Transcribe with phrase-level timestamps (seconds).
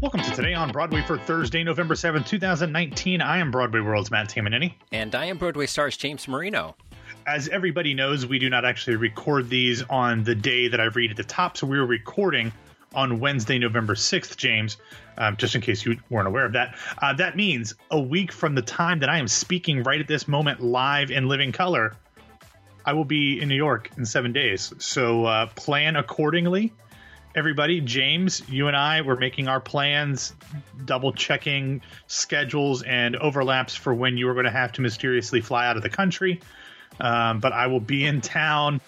[0.00, 3.20] Welcome to Today on Broadway for Thursday, November 7th, 2019.
[3.20, 4.72] I am Broadway World's Matt Tamanini.
[4.92, 6.74] And I am Broadway stars James Marino.
[7.26, 11.10] As everybody knows, we do not actually record these on the day that I read
[11.10, 12.50] at the top, so we were recording
[12.94, 14.78] on Wednesday, November 6th, James,
[15.18, 16.76] um, just in case you weren't aware of that.
[16.96, 20.26] Uh, that means a week from the time that I am speaking right at this
[20.26, 21.94] moment live in living color,
[22.86, 24.72] I will be in New York in seven days.
[24.78, 26.72] So uh, plan accordingly
[27.34, 27.80] everybody.
[27.80, 30.34] James, you and I were making our plans,
[30.84, 35.66] double checking schedules and overlaps for when you were going to have to mysteriously fly
[35.66, 36.40] out of the country.
[36.98, 38.80] Um, but I will be in town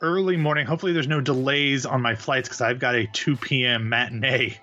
[0.00, 0.66] early morning.
[0.66, 3.88] Hopefully, there's no delays on my flights because I've got a 2 p.m.
[3.88, 4.58] matinee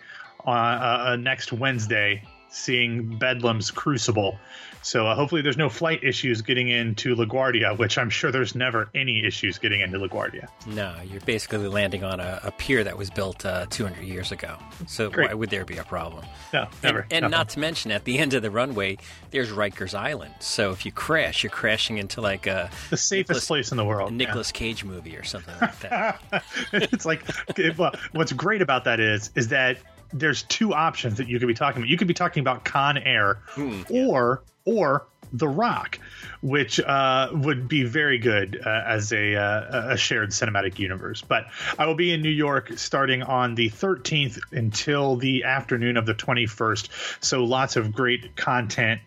[0.46, 4.38] on uh, uh, next Wednesday seeing Bedlam's Crucible.
[4.84, 8.90] So uh, hopefully there's no flight issues getting into LaGuardia, which I'm sure there's never
[8.96, 10.48] any issues getting into LaGuardia.
[10.66, 14.58] No, you're basically landing on a, a pier that was built uh, 200 years ago.
[14.88, 15.30] So Great.
[15.30, 16.26] why would there be a problem?
[16.52, 17.02] No, never.
[17.12, 18.98] And, and not to mention, at the end of the runway,
[19.30, 20.34] there's Rikers Island.
[20.40, 23.86] So if you crash, you're crashing into like a the safest Nicolas, place in the
[23.86, 24.60] world, a Nicolas yeah.
[24.60, 26.44] Cage movie or something like that.
[26.74, 27.24] it's like
[27.78, 29.78] well, what's great about that is is that
[30.14, 31.90] there's two options that you could be talking about.
[31.90, 34.08] You could be talking about Con Air, hmm, yeah.
[34.08, 36.00] or or The Rock,
[36.42, 41.22] which uh, would be very good uh, as a, uh, a shared cinematic universe.
[41.22, 41.48] But
[41.80, 46.14] I will be in New York starting on the 13th until the afternoon of the
[46.14, 47.24] 21st.
[47.24, 49.02] So lots of great content.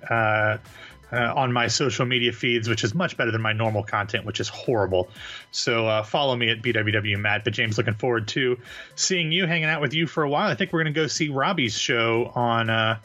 [1.15, 4.41] Uh, on my social media feeds, which is much better than my normal content, which
[4.41, 5.09] is horrible.
[5.53, 7.45] So uh, follow me at BWW Matt.
[7.45, 8.59] But James, looking forward to
[8.97, 10.51] seeing you, hanging out with you for a while.
[10.51, 12.98] I think we're going to go see Robbie's show on uh,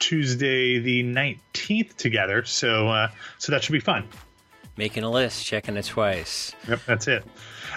[0.00, 2.44] Tuesday the 19th together.
[2.44, 4.08] So uh, so that should be fun.
[4.76, 6.54] Making a list, checking it twice.
[6.68, 7.24] Yep, that's it.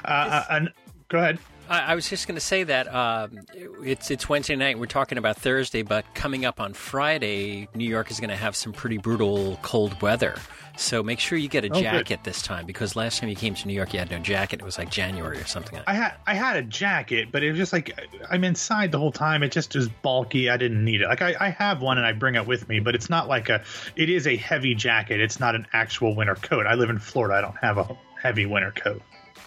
[0.04, 0.70] Uh, uh, and
[1.10, 1.38] go ahead.
[1.70, 3.40] I, was just going to say that um,
[3.84, 4.80] it's it's Wednesday night.
[4.80, 8.56] We're talking about Thursday, but coming up on Friday, New York is going to have
[8.56, 10.36] some pretty brutal cold weather.
[10.78, 13.56] So make sure you get a oh, jacket this time because last time you came
[13.56, 14.60] to New York, you had no jacket.
[14.60, 15.80] It was like January or something.
[15.88, 17.98] I had I had a jacket, but it was just like
[18.30, 19.42] I'm inside the whole time.
[19.44, 20.50] It just is bulky.
[20.50, 21.08] I didn't need it.
[21.08, 23.50] Like I, I have one and I bring it with me, but it's not like
[23.50, 23.64] a.
[23.96, 25.22] It is a heavy jacket.
[25.22, 26.68] It's not an actual winter coat.
[26.68, 27.36] I live in Florida.
[27.36, 29.02] I don't have a heavy winter coat.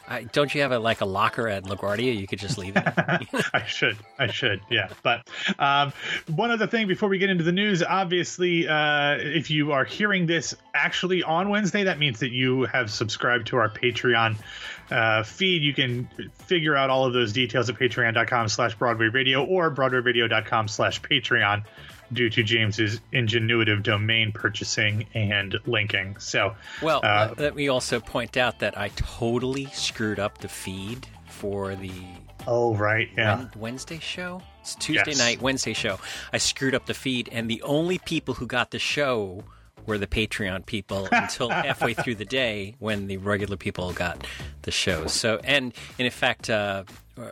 [0.08, 2.18] I, don't you have a like a locker at LaGuardia?
[2.18, 2.82] You could just leave it.
[3.54, 3.96] I should.
[4.18, 4.60] I should.
[4.70, 4.88] Yeah.
[5.02, 5.92] But um,
[6.34, 10.26] one other thing before we get into the news, obviously, uh, if you are hearing
[10.26, 14.36] this actually on Wednesday, that means that you have subscribed to our Patreon
[14.90, 15.62] uh, feed.
[15.62, 16.08] You can
[16.46, 21.64] figure out all of those details at patreon.com slash Broadway Radio or broadwayradio.com slash Patreon
[22.12, 26.16] due to James's ingenuitive domain purchasing and linking.
[26.18, 31.06] So, well, uh, let me also point out that I totally screwed up the feed
[31.26, 31.92] for the
[32.46, 34.42] oh right yeah Wednesday show.
[34.60, 35.18] It's Tuesday yes.
[35.18, 35.98] night, Wednesday show.
[36.32, 39.44] I screwed up the feed, and the only people who got the show
[39.86, 44.26] were the Patreon people until halfway through the day when the regular people got
[44.62, 45.12] the shows.
[45.12, 46.84] So, and, and in fact, uh,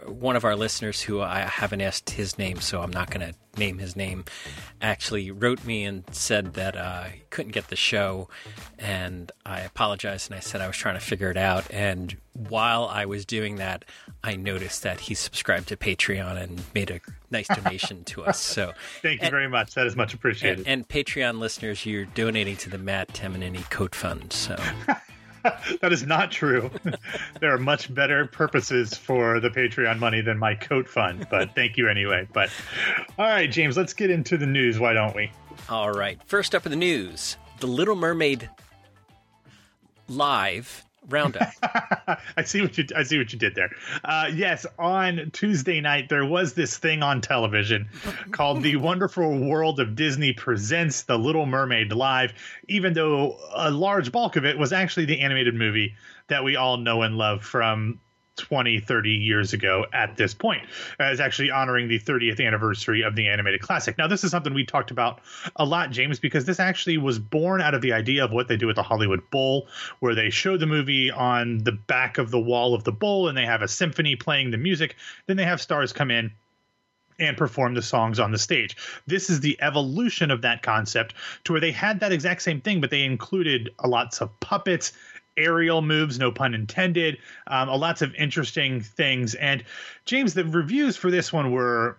[0.07, 3.39] one of our listeners who I haven't asked his name, so I'm not going to
[3.59, 4.25] name his name,
[4.83, 8.29] actually wrote me and said that uh, he couldn't get the show.
[8.79, 11.65] And I apologized and I said I was trying to figure it out.
[11.71, 13.85] And while I was doing that,
[14.23, 18.41] I noticed that he subscribed to Patreon and made a nice donation to us.
[18.41, 18.73] So
[19.03, 19.75] thank you and, very much.
[19.75, 20.61] That is much appreciated.
[20.61, 24.33] And, and Patreon listeners, you're donating to the Matt Tamanini Coat Fund.
[24.33, 24.57] So.
[25.81, 26.71] that is not true.
[27.41, 31.77] there are much better purposes for the Patreon money than my coat fund, but thank
[31.77, 32.27] you anyway.
[32.33, 32.51] But
[33.19, 34.79] all right, James, let's get into the news.
[34.79, 35.31] Why don't we?
[35.69, 36.19] All right.
[36.27, 38.49] First up in the news The Little Mermaid
[40.09, 41.49] live roundup.
[42.37, 43.71] I see what you I see what you did there.
[44.05, 47.89] Uh, yes, on Tuesday night there was this thing on television
[48.33, 52.33] called The Wonderful World of Disney Presents The Little Mermaid Live,
[52.69, 55.95] even though a large bulk of it was actually the animated movie
[56.29, 58.01] that we all know and love from
[58.37, 60.63] 20, 30 years ago at this point,
[60.99, 63.99] as actually honoring the 30th anniversary of the animated classic.
[63.99, 65.21] Now, this is something we talked about
[65.57, 68.57] a lot, James, because this actually was born out of the idea of what they
[68.57, 69.69] do at the Hollywood Bowl,
[70.01, 73.37] where they show the movie on the back of the wall of the bowl and
[73.37, 74.97] they have a symphony playing the music.
[75.27, 76.31] Then they have stars come in
[77.19, 78.77] and perform the songs on the stage.
[79.07, 82.81] This is the evolution of that concept to where they had that exact same thing,
[82.81, 84.93] but they included lots of puppets
[85.37, 87.19] aerial moves, no pun intended.
[87.47, 89.35] Um, lots of interesting things.
[89.35, 89.65] And
[90.05, 91.99] James, the reviews for this one were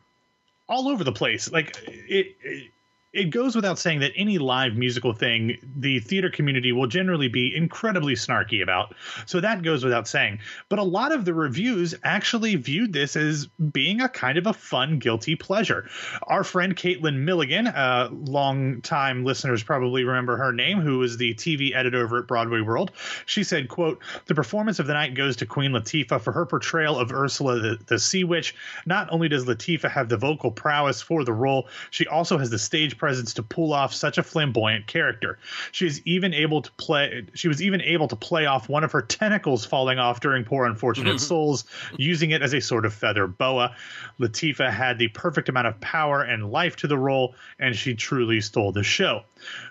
[0.67, 1.51] all over the place.
[1.51, 2.71] Like it, it
[3.13, 7.55] it goes without saying that any live musical thing, the theater community will generally be
[7.55, 8.93] incredibly snarky about.
[9.25, 10.39] So that goes without saying.
[10.67, 14.53] But a lot of the reviews actually viewed this as being a kind of a
[14.53, 15.89] fun, guilty pleasure.
[16.23, 21.33] Our friend Caitlin Milligan, uh, long time listeners probably remember her name, who was the
[21.35, 22.91] TV editor over at Broadway World.
[23.25, 26.99] She said, quote, the performance of the night goes to Queen Latifah for her portrayal
[26.99, 28.53] of Ursula the, the Sea Witch.
[28.85, 32.59] Not only does Latifah have the vocal prowess for the role, she also has the
[32.59, 35.37] stage presence to pull off such a flamboyant character.
[35.71, 37.25] She is even able to play.
[37.33, 40.65] She was even able to play off one of her tentacles falling off during Poor
[40.65, 41.19] Unfortunate.
[41.27, 41.65] Souls,
[41.97, 43.75] using it as a sort of feather boa.
[44.19, 48.41] Latifah had the perfect amount of power and life to the role, and she truly
[48.41, 49.23] stole the show.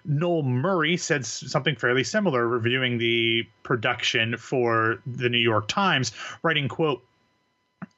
[0.05, 6.13] Noel Murray said something fairly similar, reviewing the production for the New York Times,
[6.43, 7.03] writing, "quote."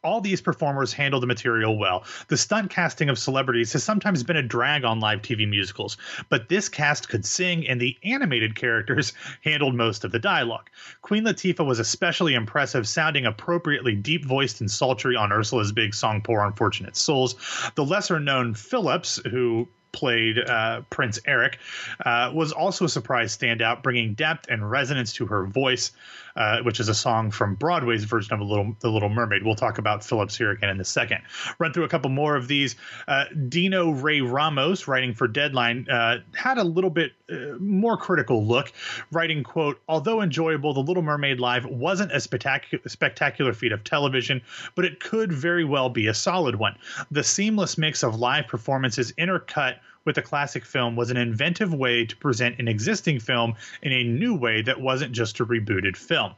[0.05, 2.05] All these performers handle the material well.
[2.29, 5.97] The stunt casting of celebrities has sometimes been a drag on live TV musicals,
[6.29, 9.12] but this cast could sing, and the animated characters
[9.43, 10.71] handled most of the dialogue.
[11.03, 16.23] Queen Latifah was especially impressive, sounding appropriately deep voiced and sultry on Ursula's big song,
[16.23, 17.35] Poor Unfortunate Souls.
[17.75, 21.58] The lesser known Phillips, who played uh, Prince Eric,
[22.05, 25.93] uh, was also a surprise standout, bringing depth and resonance to her voice
[26.38, 29.43] uh, which is a song from Broadway's version of Little, The Little Mermaid.
[29.44, 31.23] We'll talk about Phillips here again in a second.
[31.58, 32.76] Run through a couple more of these.
[33.08, 38.46] Uh, Dino Ray Ramos, writing for Deadline, uh, had a little bit uh, more critical
[38.46, 38.73] look,
[39.11, 44.40] writing, quote, although enjoyable, The Little Mermaid Live wasn't a spectacular, spectacular feat of television,
[44.76, 46.76] but it could very well be a solid one.
[47.11, 52.06] The seamless mix of live performances intercut with a classic film was an inventive way
[52.06, 56.32] to present an existing film in a new way that wasn't just a rebooted film.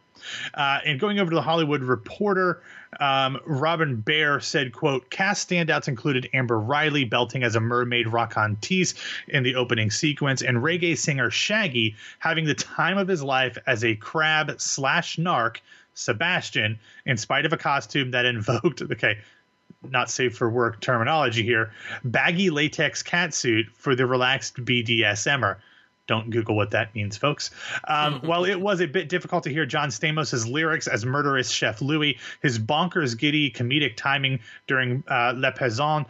[0.52, 2.64] Uh, and going over to the Hollywood Reporter,
[2.98, 8.94] um, Robyn Bahr said, quote, cast standouts included Amber Riley belting as a mermaid raconteuse
[9.28, 13.84] in the opening sequence, and reggae singer Shaggy having the time of his life as
[13.84, 15.58] a crab slash narc,
[15.94, 19.18] Sebastian, in spite of a costume that invoked, okay,
[19.82, 21.72] not safe for work terminology here,
[22.04, 25.56] baggy latex catsuit for the relaxed BDSMer.
[26.06, 27.50] Don't Google what that means, folks.
[27.86, 31.80] Um, while it was a bit difficult to hear John Stamos' lyrics as murderous Chef
[31.80, 36.06] Louis, his bonkers, giddy, comedic timing during uh, Les Poissons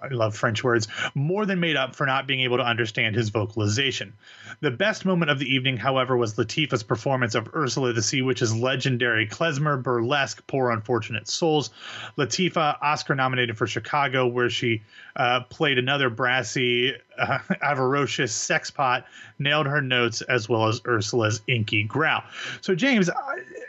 [0.00, 3.30] I love French words, more than made up for not being able to understand his
[3.30, 4.12] vocalization.
[4.60, 8.54] The best moment of the evening, however, was Latifah's performance of Ursula the Sea Witch's
[8.54, 11.70] legendary klezmer burlesque Poor Unfortunate Souls.
[12.16, 14.82] Latifah, Oscar nominated for Chicago, where she
[15.16, 19.04] uh, played another brassy, uh, avaricious sexpot,
[19.38, 22.22] nailed her notes as well as Ursula's inky growl.
[22.60, 23.10] So, James,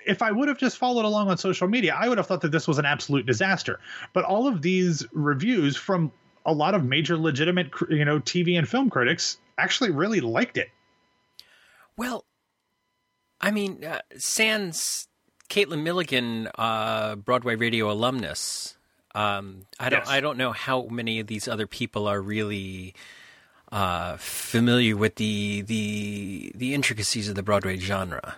[0.06, 2.52] if I would have just followed along on social media, I would have thought that
[2.52, 3.80] this was an absolute disaster.
[4.14, 6.12] But all of these reviews from
[6.46, 10.70] a lot of major legitimate, you know, TV and film critics actually really liked it.
[11.98, 12.26] Well,
[13.42, 15.08] I mean, uh, sans
[15.50, 18.78] Caitlin Milligan, uh, Broadway radio alumnus.
[19.16, 20.02] Um, I don't.
[20.02, 20.10] Yes.
[20.10, 22.94] I don't know how many of these other people are really
[23.72, 28.36] uh, familiar with the the the intricacies of the Broadway genre.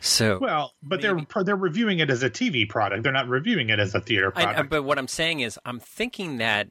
[0.00, 3.02] So well, but maybe, they're they're reviewing it as a TV product.
[3.02, 4.58] They're not reviewing it as a theater product.
[4.58, 6.68] I, but what I'm saying is, I'm thinking that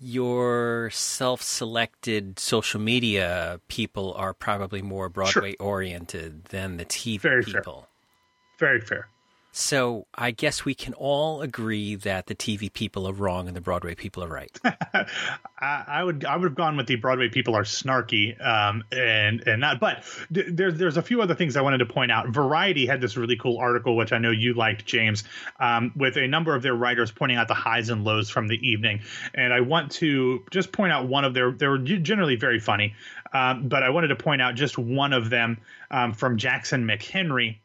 [0.00, 5.66] your self-selected social media people are probably more Broadway sure.
[5.66, 7.88] oriented than the TV Very people.
[8.58, 8.68] Fair.
[8.68, 9.08] Very fair.
[9.56, 13.60] So I guess we can all agree that the TV people are wrong and the
[13.60, 14.50] Broadway people are right.
[14.64, 15.04] I,
[15.60, 19.60] I, would I would have gone with the Broadway people are snarky um, and and
[19.60, 19.78] not.
[19.78, 20.02] But
[20.34, 22.30] th- there's there's a few other things I wanted to point out.
[22.30, 25.22] Variety had this really cool article which I know you liked, James,
[25.60, 28.56] um, with a number of their writers pointing out the highs and lows from the
[28.56, 29.02] evening.
[29.34, 32.96] And I want to just point out one of their they were generally very funny,
[33.32, 35.58] um, but I wanted to point out just one of them
[35.92, 37.58] um, from Jackson McHenry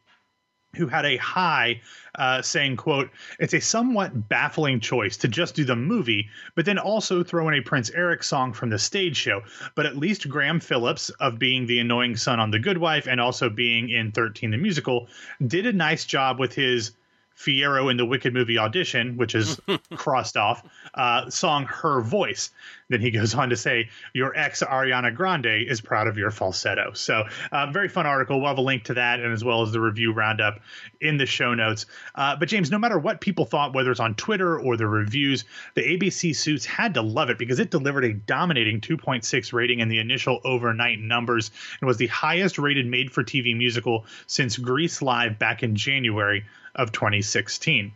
[0.75, 1.81] who had a high
[2.15, 3.09] uh, saying quote
[3.39, 7.55] it's a somewhat baffling choice to just do the movie but then also throw in
[7.55, 9.41] a prince eric song from the stage show.
[9.75, 13.19] But at least graham phillips of being the annoying son on the good wife and
[13.19, 15.07] also being in 13 the musical
[15.45, 16.91] did a nice job with his
[17.39, 19.59] Fiyero in the Wicked movie audition, which is
[19.95, 20.61] crossed off,
[20.93, 22.51] uh, song Her Voice.
[22.89, 26.91] Then he goes on to say, Your ex, Ariana Grande, is proud of your falsetto.
[26.93, 28.39] So, uh, very fun article.
[28.39, 30.59] We'll have a link to that and as well as the review roundup
[30.99, 31.85] in the show notes.
[32.15, 35.45] Uh, but, James, no matter what people thought, whether it's on Twitter or the reviews,
[35.75, 39.87] the ABC Suits had to love it because it delivered a dominating 2.6 rating in
[39.87, 45.01] the initial overnight numbers and was the highest rated made for TV musical since Grease
[45.01, 46.43] Live back in January
[46.75, 47.91] of 2016.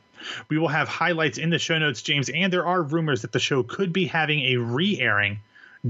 [0.49, 3.39] We will have highlights in the show notes, James, and there are rumors that the
[3.39, 5.39] show could be having a re airing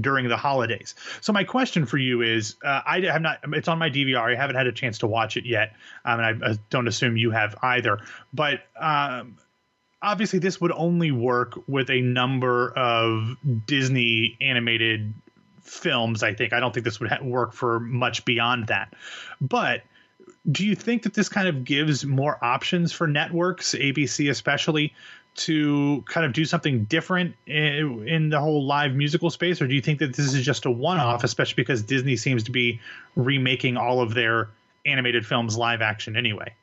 [0.00, 0.94] during the holidays.
[1.20, 3.40] So my question for you is, uh, I have not.
[3.52, 4.32] It's on my DVR.
[4.32, 5.74] I haven't had a chance to watch it yet,
[6.04, 8.00] um, and I, don't assume you have either.
[8.32, 9.36] But um,
[10.02, 13.36] obviously, this would only work with a number of
[13.66, 15.14] Disney animated
[15.62, 16.22] films.
[16.22, 16.52] I think.
[16.52, 18.94] I don't think this would ha- work for much beyond that.
[19.40, 19.82] But
[20.50, 24.92] do you think that this kind of gives more options for networks, ABC especially,
[25.36, 29.74] to kind of do something different in, in, the whole live musical space, or do
[29.74, 32.80] you think that this is just a one-off, especially because Disney seems to be
[33.16, 34.50] remaking all of their
[34.86, 36.54] animated films live action anyway?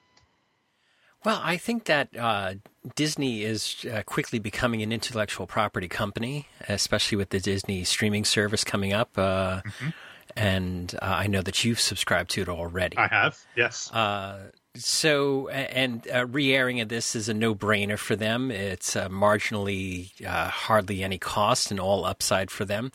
[1.23, 2.55] Well, I think that uh,
[2.95, 8.63] Disney is uh, quickly becoming an intellectual property company, especially with the Disney streaming service
[8.63, 9.17] coming up.
[9.17, 9.89] Uh, mm-hmm.
[10.35, 12.97] And uh, I know that you've subscribed to it already.
[12.97, 13.91] I have, yes.
[13.91, 18.51] Uh, so, and uh, re-airing of this is a no-brainer for them.
[18.51, 22.91] It's marginally hardly any cost and all upside for them.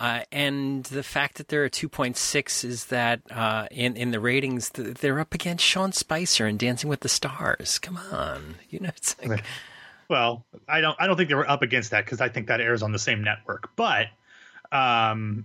[0.00, 4.70] Uh, and the fact that they're a 2.6 is that uh, in in the ratings
[4.70, 7.78] they're up against Sean Spicer and Dancing with the Stars.
[7.78, 9.44] Come on, you know it's like.
[10.08, 12.62] Well, I don't I don't think they were up against that because I think that
[12.62, 14.06] airs on the same network, but.
[14.72, 15.44] Um,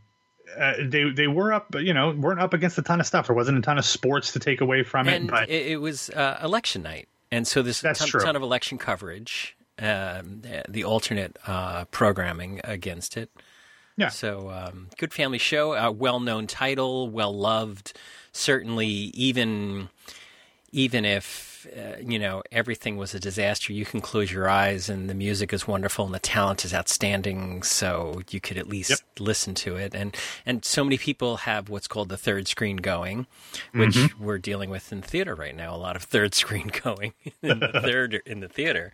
[0.58, 3.28] uh, they they were up, you know, weren't up against a ton of stuff.
[3.28, 5.32] There wasn't a ton of sports to take away from and it.
[5.32, 8.78] But it, it was uh, election night, and so there's a ton, ton, of election
[8.78, 13.30] coverage, um, the alternate uh, programming against it.
[13.98, 14.10] Yeah.
[14.10, 17.98] So um, good family show, a well-known title, well-loved.
[18.34, 19.90] Certainly, even
[20.72, 25.10] even if uh, you know everything was a disaster, you can close your eyes and
[25.10, 27.64] the music is wonderful and the talent is outstanding.
[27.64, 29.00] So you could at least yep.
[29.20, 29.94] listen to it.
[29.94, 33.28] And and so many people have what's called the third screen going,
[33.74, 34.24] which mm-hmm.
[34.24, 35.76] we're dealing with in theater right now.
[35.76, 38.94] A lot of third screen going in the third in the theater.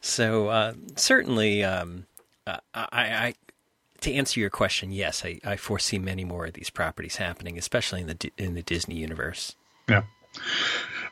[0.00, 1.64] So uh, certainly.
[1.64, 2.06] Um,
[2.46, 3.34] uh, I, I,
[4.02, 8.02] to answer your question, yes, I, I foresee many more of these properties happening, especially
[8.02, 9.56] in the in the Disney universe.
[9.88, 10.02] Yeah.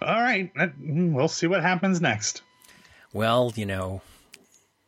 [0.02, 2.42] All right, we'll see what happens next.
[3.12, 4.00] Well, you know,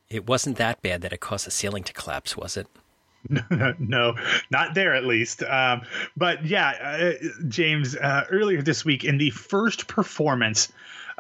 [0.09, 2.66] it wasn't that bad that it caused the ceiling to collapse, was it?
[3.78, 4.14] no,
[4.50, 5.42] not there at least.
[5.42, 5.83] Um,
[6.16, 10.71] but yeah, uh, James, uh, earlier this week in the first performance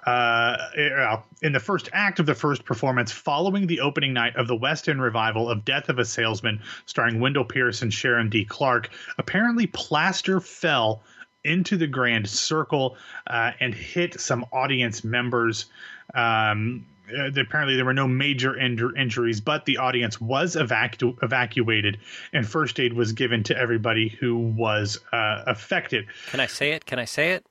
[0.06, 4.56] uh, in the first act of the first performance following the opening night of the
[4.56, 8.44] West End revival of Death of a Salesman, starring Wendell Pierce and Sharon D.
[8.44, 11.02] Clarke, apparently plaster fell
[11.44, 12.96] into the grand circle
[13.26, 15.66] uh, and hit some audience members.
[16.14, 16.86] Um,
[17.16, 21.98] uh, apparently there were no major injuries, but the audience was evacu- evacuated,
[22.32, 26.06] and first aid was given to everybody who was uh, affected.
[26.30, 26.86] Can I say it?
[26.86, 27.46] Can I say it?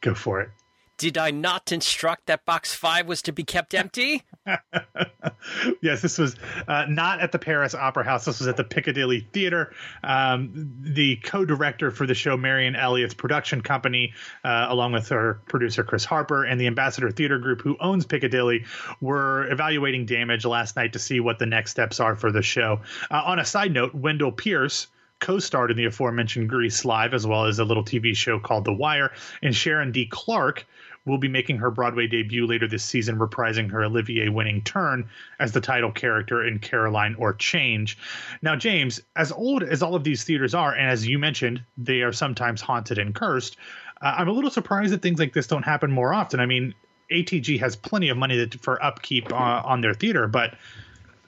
[0.00, 0.50] Go for it.
[0.98, 4.22] Did I not instruct that box five was to be kept empty?
[5.82, 6.36] yes, this was
[6.68, 8.24] uh, not at the Paris Opera House.
[8.24, 9.74] This was at the Piccadilly Theater.
[10.02, 15.84] Um, the co-director for the show, Marianne Elliott's production company, uh, along with her producer
[15.84, 18.64] Chris Harper and the Ambassador Theater Group, who owns Piccadilly,
[19.02, 22.80] were evaluating damage last night to see what the next steps are for the show.
[23.10, 24.86] Uh, on a side note, Wendell Pierce
[25.18, 28.72] co-starred in the aforementioned Grease Live, as well as a little TV show called The
[28.72, 29.12] Wire,
[29.42, 30.06] and Sharon D.
[30.06, 30.66] Clarke
[31.06, 35.08] will be making her Broadway debut later this season, reprising her Olivier winning turn
[35.38, 37.96] as the title character in Caroline or Change.
[38.42, 42.02] Now, James, as old as all of these theaters are, and as you mentioned, they
[42.02, 43.56] are sometimes haunted and cursed,
[44.02, 46.40] uh, I'm a little surprised that things like this don't happen more often.
[46.40, 46.74] I mean,
[47.10, 50.54] ATG has plenty of money that, for upkeep uh, on their theater, but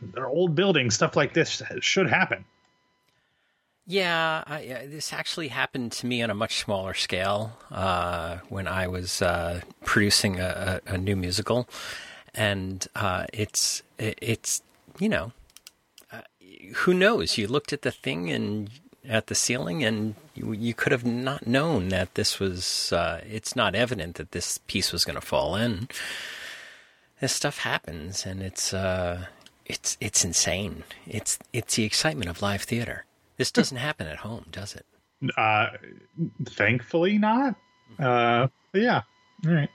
[0.02, 2.44] their old buildings, stuff like this should happen.
[3.90, 8.87] Yeah, I, this actually happened to me on a much smaller scale uh, when I
[8.87, 11.66] was uh, producing a, a, new musical,
[12.35, 14.61] and uh, it's it's
[14.99, 15.33] you know
[16.12, 16.21] uh,
[16.75, 17.38] who knows?
[17.38, 18.68] You looked at the thing and
[19.09, 22.92] at the ceiling, and you, you could have not known that this was.
[22.92, 25.88] Uh, it's not evident that this piece was going to fall in.
[27.23, 29.28] This stuff happens, and it's uh,
[29.64, 30.85] it's it's insane.
[31.07, 33.07] It's it's the excitement of live theater.
[33.38, 34.85] This doesn't happen at home, does it?
[35.37, 35.68] Uh,
[36.45, 37.54] thankfully not.
[37.99, 39.02] Uh, yeah.
[39.47, 39.71] All right.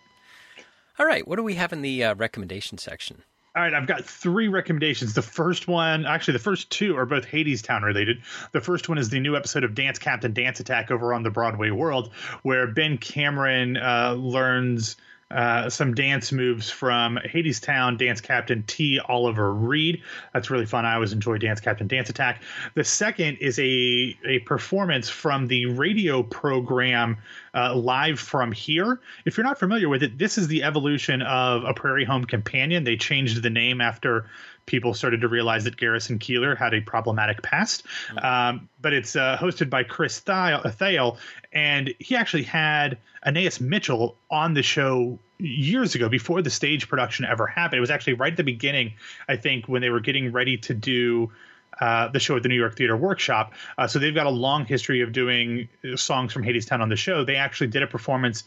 [0.99, 1.27] All right.
[1.27, 3.23] What do we have in the uh, recommendation section?
[3.55, 5.13] All right, I've got three recommendations.
[5.13, 8.23] The first one, actually, the first two are both Hadestown related.
[8.51, 11.29] The first one is the new episode of Dance Captain Dance Attack over on the
[11.29, 14.97] Broadway World, where Ben Cameron uh, learns
[15.33, 18.99] uh, some dance moves from Hadestown dance captain T.
[18.99, 20.01] Oliver Reid.
[20.33, 20.85] That's really fun.
[20.85, 22.43] I always enjoy Dance Captain Dance Attack.
[22.75, 27.17] The second is a a performance from the radio program
[27.53, 28.99] uh, live from here.
[29.25, 32.83] If you're not familiar with it, this is the evolution of a Prairie Home Companion.
[32.83, 34.25] They changed the name after
[34.65, 37.85] people started to realize that Garrison Keillor had a problematic past.
[37.85, 38.25] Mm-hmm.
[38.25, 41.17] Um, but it's uh, hosted by Chris Thile,
[41.51, 47.25] and he actually had Anais Mitchell on the show years ago before the stage production
[47.25, 47.77] ever happened.
[47.77, 48.93] It was actually right at the beginning,
[49.27, 51.31] I think, when they were getting ready to do
[51.79, 53.53] uh, the show at the New York Theater Workshop.
[53.77, 57.23] Uh, so they've got a long history of doing songs from Hadestown on the show.
[57.23, 58.43] They actually did a performance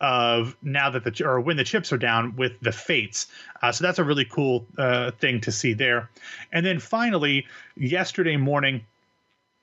[0.00, 3.26] of now that the or when the chips are down with the Fates.
[3.62, 6.10] Uh, so that's a really cool uh, thing to see there.
[6.52, 7.46] And then finally,
[7.76, 8.84] yesterday morning.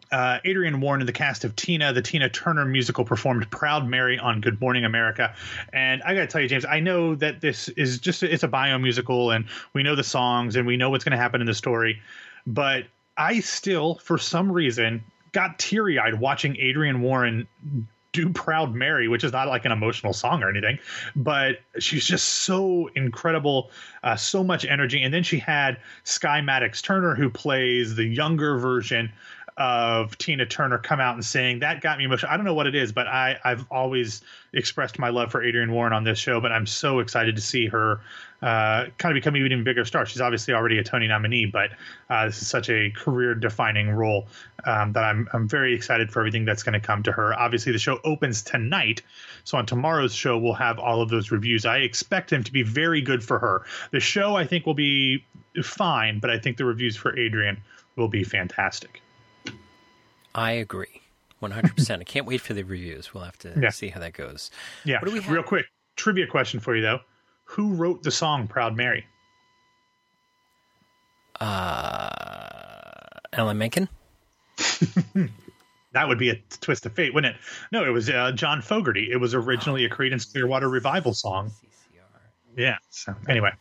[0.09, 4.17] Uh, Adrienne Warren and the cast of Tina, the Tina Turner musical, performed "Proud Mary"
[4.17, 5.35] on Good Morning America.
[5.73, 8.47] And I got to tell you, James, I know that this is just it's a
[8.47, 9.43] bio musical, and
[9.73, 12.01] we know the songs, and we know what's going to happen in the story.
[12.45, 12.85] But
[13.17, 17.47] I still, for some reason, got teary eyed watching Adrienne Warren
[18.13, 20.79] do Proud Mary, which is not like an emotional song or anything,
[21.15, 23.69] but she's just so incredible,
[24.03, 25.03] uh, so much energy.
[25.03, 29.11] And then she had Sky Maddox Turner, who plays the younger version
[29.57, 32.31] of Tina Turner come out and saying that got me emotional.
[32.31, 34.21] I don't know what it is, but I I've always
[34.53, 37.65] expressed my love for Adrienne Warren on this show, but I'm so excited to see
[37.67, 37.99] her
[38.41, 40.05] uh, kind of become an even bigger star.
[40.05, 41.71] She's obviously already a Tony nominee, but
[42.09, 44.27] uh, this is such a career defining role
[44.65, 47.33] um, that I'm I'm very excited for everything that's going to come to her.
[47.33, 49.01] Obviously, the show opens tonight,
[49.43, 51.65] so on tomorrow's show we'll have all of those reviews.
[51.65, 53.63] I expect them to be very good for her.
[53.91, 55.23] The show I think will be
[55.63, 57.57] fine, but I think the reviews for Adrienne
[57.95, 59.01] will be fantastic.
[60.35, 61.01] I agree.
[61.41, 61.99] 100%.
[61.99, 63.13] I can't wait for the reviews.
[63.13, 63.69] We'll have to yeah.
[63.69, 64.51] see how that goes.
[64.85, 64.99] Yeah.
[65.01, 65.65] Real quick,
[65.95, 66.99] trivia question for you, though.
[67.47, 69.05] Who wrote the song Proud Mary?
[71.39, 72.09] Uh,
[73.33, 73.89] Alan Menken?
[75.93, 77.41] that would be a twist of fate, wouldn't it?
[77.71, 79.09] No, it was uh, John Fogerty.
[79.11, 81.51] It was originally a Creedence Clearwater Revival song.
[82.55, 82.77] Yeah.
[82.89, 83.51] So, anyway.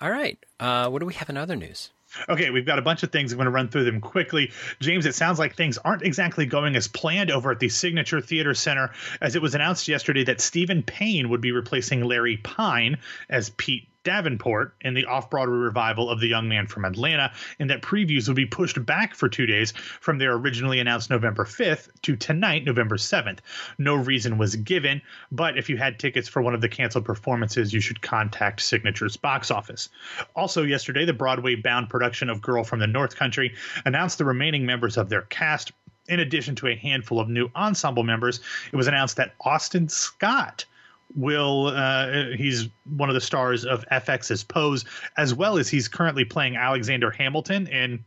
[0.00, 0.38] All right.
[0.60, 1.90] Uh, what do we have in other news?
[2.28, 3.32] Okay, we've got a bunch of things.
[3.32, 4.52] I'm going to run through them quickly.
[4.80, 8.54] James, it sounds like things aren't exactly going as planned over at the Signature Theater
[8.54, 12.98] Center, as it was announced yesterday that Stephen Payne would be replacing Larry Pine
[13.28, 17.68] as Pete Davenport in the off Broadway revival of The Young Man from Atlanta, and
[17.68, 21.90] that previews would be pushed back for two days from their originally announced November 5th
[22.00, 23.40] to tonight, November 7th.
[23.76, 27.74] No reason was given, but if you had tickets for one of the canceled performances,
[27.74, 29.90] you should contact Signature's box office.
[30.34, 33.54] Also, yesterday, the Broadway bound production of Girl from the North Country
[33.84, 35.70] announced the remaining members of their cast.
[36.08, 38.40] In addition to a handful of new ensemble members,
[38.72, 40.64] it was announced that Austin Scott
[41.14, 44.84] will uh, he's one of the stars of FX's Pose,
[45.16, 48.04] as well as he's currently playing Alexander Hamilton in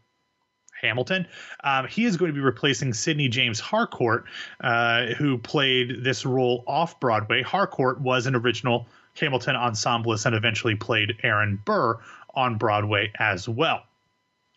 [0.81, 1.27] Hamilton.
[1.63, 4.25] Um, he is going to be replacing Sydney James Harcourt,
[4.61, 7.41] uh, who played this role off Broadway.
[7.41, 8.87] Harcourt was an original
[9.19, 11.99] Hamilton ensemblist and eventually played Aaron Burr
[12.33, 13.83] on Broadway as well.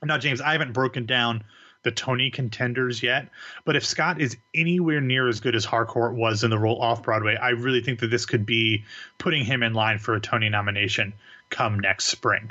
[0.02, 1.44] Now, James, I haven't broken down
[1.84, 3.28] the Tony contenders yet.
[3.64, 7.02] But if Scott is anywhere near as good as Harcourt was in the role off
[7.02, 8.84] Broadway, I really think that this could be
[9.18, 11.14] putting him in line for a Tony nomination
[11.50, 12.50] come next spring.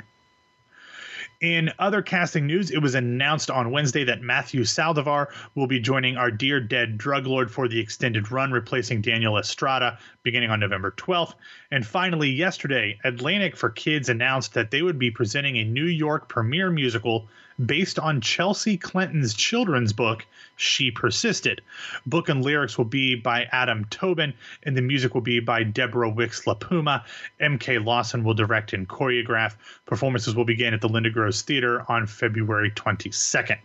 [1.40, 6.16] In other casting news, it was announced on Wednesday that Matthew Saldivar will be joining
[6.16, 10.92] our dear dead drug lord for the extended run, replacing Daniel Estrada beginning on November
[10.92, 11.34] 12th.
[11.70, 16.28] And finally, yesterday, Atlantic for Kids announced that they would be presenting a New York
[16.28, 17.28] premiere musical
[17.64, 21.60] based on Chelsea Clinton's children's book, She Persisted.
[22.06, 26.08] Book and lyrics will be by Adam Tobin, and the music will be by Deborah
[26.08, 27.04] Wicks LaPuma.
[27.40, 29.54] MK Lawson will direct and choreograph.
[29.86, 33.58] Performances will begin at the Linda Gross Theater on February 22nd.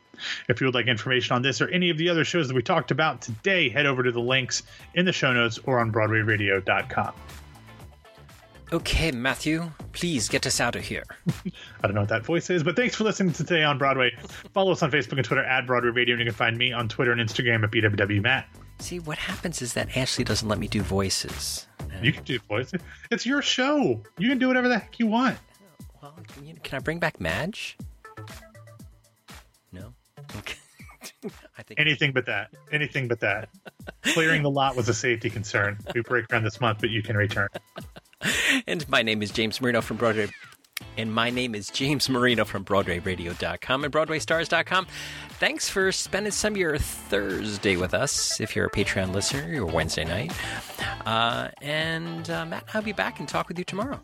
[0.50, 2.62] If you would like information on this or any of the other shows that we
[2.62, 7.14] talked about today, head over to the links in the show notes or on BroadwayRadio.com.
[8.72, 11.04] Okay, Matthew, please get us out of here.
[11.28, 11.52] I
[11.88, 14.16] don't know what that voice is, but thanks for listening to Today on Broadway.
[14.54, 16.88] Follow us on Facebook and Twitter at Broadway Radio, and you can find me on
[16.88, 18.46] Twitter and Instagram at BWWMatt.
[18.78, 21.66] See, what happens is that Ashley doesn't let me do voices.
[22.04, 22.80] You can do voices.
[23.10, 24.02] It's your show.
[24.20, 25.38] You can do whatever the heck you want.
[26.04, 27.76] Oh, well, can I bring back Madge?
[29.74, 29.94] No?
[30.38, 30.56] Okay.
[31.58, 32.52] I think anything but that.
[32.72, 33.50] Anything but that.
[34.04, 35.78] Clearing the lot was a safety concern.
[35.94, 37.50] We break ground this month, but you can return.
[38.68, 40.30] And my name is James Marino from Broadway.
[40.98, 44.88] And my name is James Marino from BroadwayRadio.com and BroadwayStars.com.
[45.32, 48.40] Thanks for spending some of your Thursday with us.
[48.40, 50.32] If you're a Patreon listener, your Wednesday night.
[51.06, 54.00] Uh, and uh, Matt, I'll be back and talk with you tomorrow.